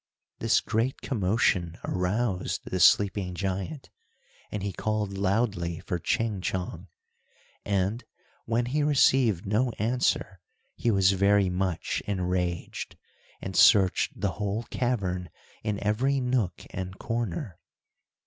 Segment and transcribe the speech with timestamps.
[0.39, 3.91] This great commotion aroused the sleeping giant,
[4.51, 6.87] and he called loudly for Ching Chong,
[7.63, 8.03] and,
[8.45, 10.41] when he received no answer,
[10.75, 12.97] he was very much enraged,
[13.41, 15.29] and searched the whole cavern
[15.63, 17.59] in every nook and corner.